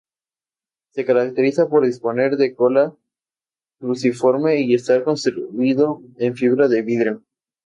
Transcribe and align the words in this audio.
Se 0.93 1.05
caracteriza 1.05 1.69
por 1.69 1.85
disponer 1.85 2.35
de 2.35 2.55
cola 2.55 2.91
cruciforme 3.79 4.59
y 4.59 4.73
estar 4.73 5.03
construido 5.03 6.01
en 6.17 6.35
fibra 6.35 6.67
de 6.67 6.81
vidrio. 6.81 7.23